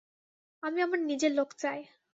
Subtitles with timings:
[0.63, 1.79] আমি আমার নিজের লোক চাই।